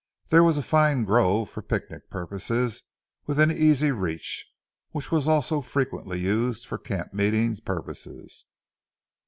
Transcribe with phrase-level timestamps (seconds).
[0.29, 2.85] There was a fine grove for picnic purposes
[3.27, 4.47] within easy reach,
[4.93, 8.47] which was also frequently used for camp meeting purposes.